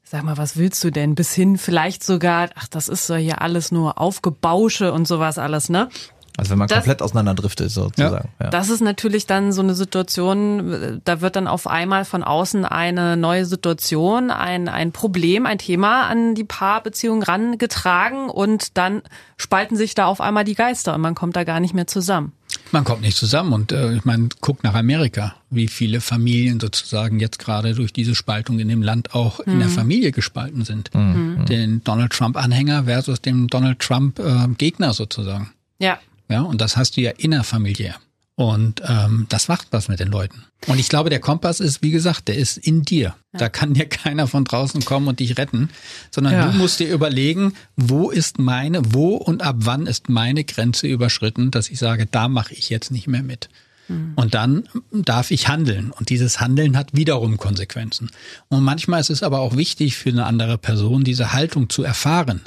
[0.10, 1.14] Sag mal, was willst du denn?
[1.14, 5.70] Bis hin vielleicht sogar, ach, das ist so hier alles nur Aufgebausche und sowas alles,
[5.70, 5.88] ne?
[6.36, 8.30] Also wenn man das, komplett auseinanderdriftet sozusagen.
[8.40, 8.46] Ja.
[8.46, 8.50] Ja.
[8.50, 13.18] Das ist natürlich dann so eine Situation, da wird dann auf einmal von außen eine
[13.18, 19.02] neue Situation, ein, ein Problem, ein Thema an die Paarbeziehung rangetragen und dann
[19.38, 22.32] spalten sich da auf einmal die Geister und man kommt da gar nicht mehr zusammen.
[22.72, 27.20] Man kommt nicht zusammen und äh, ich meine, guck nach Amerika, wie viele Familien sozusagen
[27.20, 29.54] jetzt gerade durch diese Spaltung in dem Land auch mhm.
[29.54, 29.74] in der mhm.
[29.74, 30.94] Familie gespalten sind.
[30.94, 31.46] Mhm.
[31.46, 35.52] Den Donald Trump-Anhänger versus dem Donald Trump-Gegner äh, sozusagen.
[35.80, 36.00] Ja.
[36.30, 37.96] Ja, und das hast du ja innerfamiliär.
[38.40, 40.46] Und ähm, das macht was mit den Leuten.
[40.68, 43.14] Und ich glaube, der Kompass ist, wie gesagt, der ist in dir.
[43.34, 43.40] Ja.
[43.40, 45.68] Da kann dir keiner von draußen kommen und dich retten,
[46.10, 46.48] sondern ja.
[46.48, 51.52] du musst dir überlegen, wo ist meine, wo und ab wann ist meine Grenze überschritten,
[51.52, 53.50] dass ich sage, da mache ich jetzt nicht mehr mit.
[53.90, 54.14] Mhm.
[54.16, 55.92] Und dann darf ich handeln.
[55.92, 58.10] Und dieses Handeln hat wiederum Konsequenzen.
[58.48, 62.40] Und manchmal ist es aber auch wichtig für eine andere Person, diese Haltung zu erfahren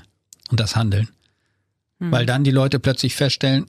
[0.48, 1.10] und das Handeln.
[1.98, 2.12] Mhm.
[2.12, 3.66] Weil dann die Leute plötzlich feststellen,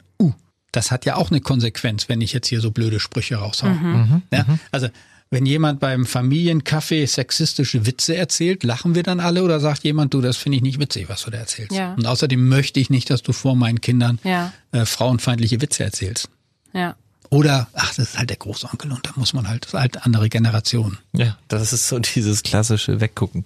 [0.74, 3.68] das hat ja auch eine Konsequenz, wenn ich jetzt hier so blöde Sprüche raushau.
[3.68, 3.92] Mhm.
[3.92, 4.22] mhm.
[4.32, 4.44] Ja?
[4.46, 4.60] Mhm.
[4.72, 4.90] Also
[5.30, 10.22] wenn jemand beim Familienkaffee sexistische Witze erzählt, lachen wir dann alle oder sagt jemand, du,
[10.22, 11.72] das finde ich nicht witzig, was du da erzählst.
[11.72, 11.94] Ja.
[11.94, 14.54] Und außerdem möchte ich nicht, dass du vor meinen Kindern ja.
[14.72, 16.30] äh, frauenfeindliche Witze erzählst.
[16.74, 16.96] Ja.
[17.34, 20.06] Oder, ach, das ist halt der Großonkel und da muss man halt, das ist halt
[20.06, 21.00] andere Generation.
[21.14, 23.44] Ja, das ist so dieses klassische Weggucken.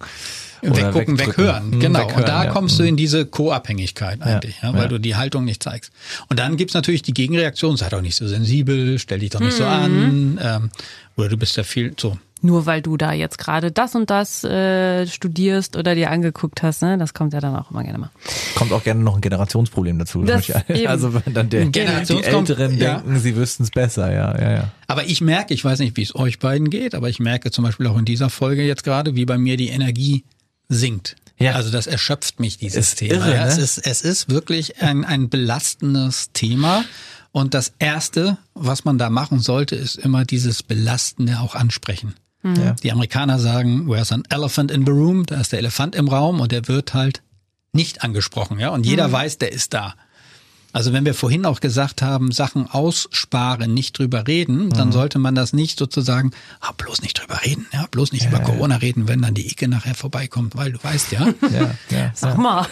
[0.62, 1.70] Weggucken, weghören.
[1.70, 2.00] Mhm, genau.
[2.00, 2.52] Weghören, und da ja.
[2.52, 5.94] kommst du in diese Co-Abhängigkeit eigentlich, ja, ja weil du die Haltung nicht zeigst.
[6.28, 9.54] Und dann gibt's natürlich die Gegenreaktion, sei doch nicht so sensibel, stell dich doch nicht
[9.54, 9.58] mhm.
[9.58, 10.70] so an, ähm,
[11.16, 14.44] oder du bist ja viel so nur weil du da jetzt gerade das und das
[14.44, 16.98] äh, studierst oder dir angeguckt hast, ne?
[16.98, 18.12] Das kommt ja dann auch immer gerne mal.
[18.56, 20.24] Kommt auch gerne noch ein Generationsproblem dazu.
[20.24, 20.50] Das
[20.88, 22.96] also wenn dann der, die Älteren ja.
[22.96, 24.72] denken, sie wüssten es besser, ja, ja, ja.
[24.88, 27.64] Aber ich merke, ich weiß nicht, wie es euch beiden geht, aber ich merke zum
[27.64, 30.24] Beispiel auch in dieser Folge jetzt gerade, wie bei mir die Energie
[30.70, 31.16] sinkt.
[31.38, 31.54] Ja.
[31.54, 33.16] Also das erschöpft mich, dieses ist Thema.
[33.16, 33.46] Irre, ne?
[33.46, 36.84] es, ist, es ist wirklich ein, ein belastendes Thema.
[37.32, 42.16] Und das Erste, was man da machen sollte, ist immer dieses Belastende auch ansprechen.
[42.52, 42.76] Mhm.
[42.84, 45.26] Die Amerikaner sagen, where's an elephant in the room?
[45.26, 47.22] Da ist der Elefant im Raum und der wird halt
[47.74, 48.70] nicht angesprochen, ja.
[48.70, 49.14] Und jeder mhm.
[49.14, 49.96] weiß, der ist da.
[50.74, 54.94] Also wenn wir vorhin auch gesagt haben, Sachen aussparen, nicht drüber reden, dann mhm.
[54.94, 58.40] sollte man das nicht sozusagen, ah, bloß nicht drüber reden, ja, bloß nicht ja, über
[58.40, 58.80] Corona ja.
[58.80, 61.28] reden, wenn dann die Icke nachher vorbeikommt, weil du weißt ja.
[61.52, 62.68] ja, ja Sag mal.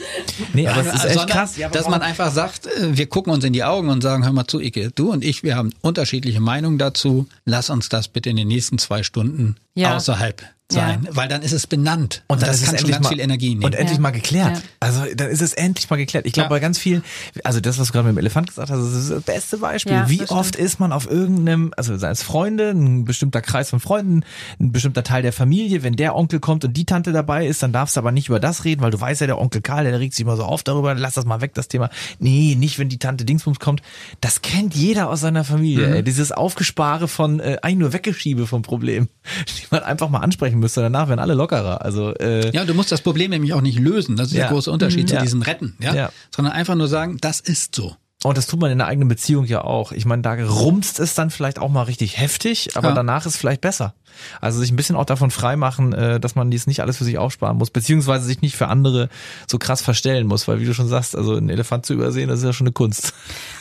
[0.52, 1.54] nee, aber es ist echt krass.
[1.72, 4.46] dass man einfach sagt, äh, wir gucken uns in die Augen und sagen, hör mal
[4.46, 7.26] zu, Icke, du und ich, wir haben unterschiedliche Meinungen dazu.
[7.44, 11.16] Lass uns das bitte in den nächsten zwei Stunden außerhalb sein, ja.
[11.16, 13.64] weil dann ist es benannt und, und das kann schon ganz mal, viel Energie nehmen.
[13.64, 14.02] Und endlich ja.
[14.02, 14.56] mal geklärt.
[14.56, 14.62] Ja.
[14.80, 16.26] Also dann ist es endlich mal geklärt.
[16.26, 17.02] Ich glaube bei ganz vielen,
[17.44, 20.04] also das, was du gerade mit dem Elefant gesagt hast, das ist das beste Beispiel.
[20.06, 24.24] Wie oft ist man auf irgendeinem, also sei es Freunde, ein bestimmter Kreis von Freunden,
[24.60, 27.72] ein bestimmter Teil der Familie, wenn der Onkel kommt und die Tante dabei ist, dann
[27.72, 29.98] darfst du aber nicht über das reden, weil du weißt ja, der Onkel Karl, der
[29.98, 31.90] regt sich immer so auf darüber, lass das mal weg, das Thema.
[32.18, 33.82] Nee, nicht, wenn die Tante Dingsbums kommt.
[34.20, 35.88] Das kennt jeder aus seiner Familie.
[35.88, 36.04] Mhm.
[36.04, 39.08] Dieses Aufgespare von äh, eigentlich nur Weggeschiebe vom Problem,
[39.48, 40.80] die man einfach mal ansprechen müsste.
[40.80, 41.84] Danach werden alle lockerer.
[41.84, 44.16] Also äh, ja, du musst das Problem nämlich auch nicht lösen.
[44.16, 44.44] Das ist ja.
[44.44, 45.22] der große Unterschied mhm, zu ja.
[45.22, 45.94] diesen Retten, ja?
[45.94, 47.96] ja, sondern einfach nur sagen, das ist so.
[48.22, 49.92] Und das tut man in der eigenen Beziehung ja auch.
[49.92, 52.94] Ich meine, da rumst es dann vielleicht auch mal richtig heftig, aber ja.
[52.94, 53.94] danach ist vielleicht besser.
[54.40, 57.16] Also sich ein bisschen auch davon freimachen, äh, dass man dies nicht alles für sich
[57.18, 59.08] aufsparen muss, beziehungsweise sich nicht für andere
[59.46, 62.40] so krass verstellen muss, weil wie du schon sagst, also einen Elefant zu übersehen, das
[62.40, 63.14] ist ja schon eine Kunst.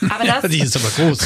[0.10, 1.20] Aber das, die ist aber groß.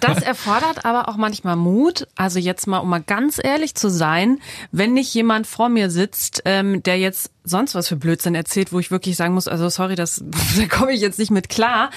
[0.00, 2.06] Das erfordert aber auch manchmal Mut.
[2.16, 4.38] Also jetzt mal, um mal ganz ehrlich zu sein,
[4.72, 8.78] wenn nicht jemand vor mir sitzt, ähm, der jetzt sonst was für Blödsinn erzählt, wo
[8.78, 10.24] ich wirklich sagen muss, also sorry, das,
[10.56, 11.90] da komme ich jetzt nicht mit klar,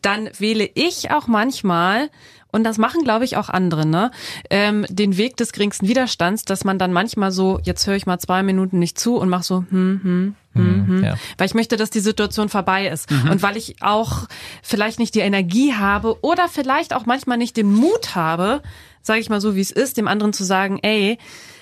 [0.00, 2.10] dann wähle ich auch manchmal
[2.52, 4.10] und das machen, glaube ich, auch andere, ne?
[4.50, 8.18] Ähm, den Weg des geringsten Widerstands, dass man dann manchmal so, jetzt höre ich mal
[8.18, 11.04] zwei Minuten nicht zu und mach so, hm, hm, hm, hm.
[11.04, 11.14] Ja.
[11.38, 13.10] Weil ich möchte, dass die Situation vorbei ist.
[13.10, 13.30] Mhm.
[13.30, 14.28] Und weil ich auch
[14.62, 18.60] vielleicht nicht die Energie habe oder vielleicht auch manchmal nicht den Mut habe,
[19.02, 21.18] sage ich mal so, wie es ist, dem anderen zu sagen, ey,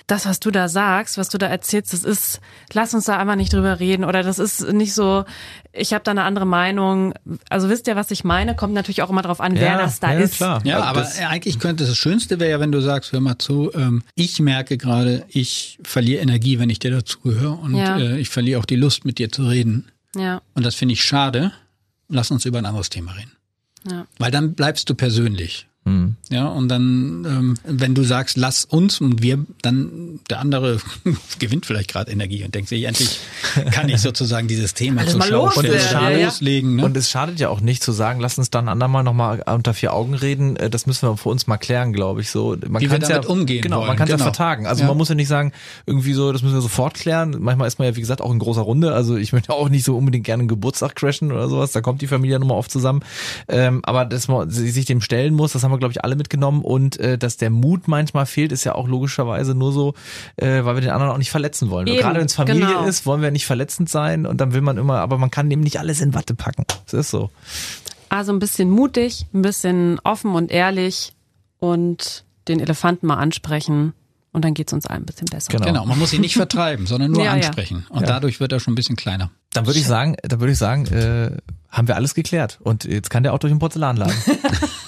[0.07, 2.41] das, was du da sagst, was du da erzählst, das ist,
[2.73, 5.23] lass uns da einfach nicht drüber reden oder das ist nicht so,
[5.71, 7.13] ich habe da eine andere Meinung.
[7.49, 8.55] Also wisst ihr, was ich meine?
[8.55, 10.35] Kommt natürlich auch immer darauf an, ja, wer das da ja, ist.
[10.35, 10.61] Klar.
[10.65, 14.03] Ja, aber eigentlich könnte das Schönste wäre ja, wenn du sagst, hör mal zu, ähm,
[14.15, 17.97] ich merke gerade, ich verliere Energie, wenn ich dir dazu höre und ja.
[17.97, 19.91] äh, ich verliere auch die Lust, mit dir zu reden.
[20.15, 20.41] Ja.
[20.55, 21.53] Und das finde ich schade.
[22.09, 23.31] Lass uns über ein anderes Thema reden.
[23.89, 24.05] Ja.
[24.17, 25.67] Weil dann bleibst du persönlich.
[25.83, 26.15] Mhm.
[26.29, 30.79] Ja, und dann, ähm, wenn du sagst, lass uns und wir, dann der andere
[31.39, 33.19] gewinnt vielleicht gerade Energie und denkt sich, endlich
[33.71, 36.75] kann ich sozusagen dieses Thema zur Schau und es schadet, loslegen.
[36.75, 36.85] Ne?
[36.85, 39.93] Und es schadet ja auch nicht zu sagen, lass uns dann andermal nochmal unter vier
[39.93, 40.55] Augen reden.
[40.55, 42.29] Äh, das müssen wir für uns mal klären, glaube ich.
[42.29, 43.87] So, man Wie wir damit ja, umgehen Genau, wollen.
[43.87, 44.25] man kann es genau.
[44.25, 44.67] ja vertagen.
[44.67, 44.87] Also ja.
[44.87, 45.51] man muss ja nicht sagen,
[45.87, 47.37] irgendwie so, das müssen wir sofort klären.
[47.39, 48.93] Manchmal ist man ja, wie gesagt, auch in großer Runde.
[48.93, 51.71] Also ich möchte auch nicht so unbedingt gerne einen Geburtstag crashen oder sowas.
[51.71, 53.01] Da kommt die Familie nochmal oft zusammen.
[53.47, 56.61] Ähm, aber dass man sich dem stellen muss, das haben wir, glaube ich, alle mitgenommen.
[56.61, 59.93] Und äh, dass der Mut manchmal fehlt, ist ja auch logischerweise nur so,
[60.35, 61.87] äh, weil wir den anderen auch nicht verletzen wollen.
[61.87, 62.85] Eben, Gerade wenn es Familie genau.
[62.85, 65.61] ist, wollen wir nicht verletzend sein und dann will man immer, aber man kann eben
[65.61, 66.65] nicht alles in Watte packen.
[66.85, 67.29] Das ist so.
[68.09, 71.13] Also ein bisschen mutig, ein bisschen offen und ehrlich
[71.59, 73.93] und den Elefanten mal ansprechen.
[74.33, 75.51] Und dann geht's uns allen ein bisschen besser.
[75.51, 77.85] Genau, genau man muss ihn nicht vertreiben, sondern nur ja, ansprechen.
[77.89, 77.95] Ja.
[77.95, 78.07] Und ja.
[78.07, 79.29] dadurch wird er schon ein bisschen kleiner.
[79.53, 81.37] Dann würde ich sagen, dann würde ich sagen, äh,
[81.69, 82.59] haben wir alles geklärt.
[82.61, 84.15] Und jetzt kann der auch durch den Porzellanladen.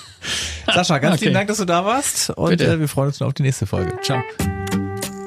[0.66, 1.24] Sascha, ganz okay.
[1.24, 2.30] vielen Dank, dass du da warst.
[2.32, 3.98] Und äh, wir freuen uns schon auf die nächste Folge.
[4.02, 4.22] Ciao.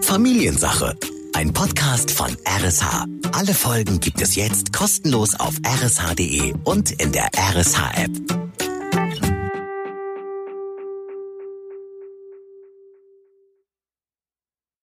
[0.03, 0.97] Familiensache.
[1.35, 3.05] Ein Podcast von RSH.
[3.33, 8.66] Alle Folgen gibt es jetzt kostenlos auf rsh.de und in der RSH-App.